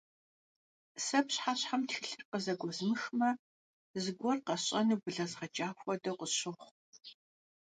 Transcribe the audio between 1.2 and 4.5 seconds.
пщыхьэщхьэм тхылъыр къызэгуэзмыхмэ, зыгуэр